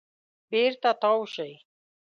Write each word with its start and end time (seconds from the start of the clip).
بېرته 0.49 0.89
تاو 1.01 1.21
شئ. 1.33 1.51